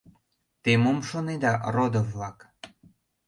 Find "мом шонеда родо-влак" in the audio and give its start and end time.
0.83-2.37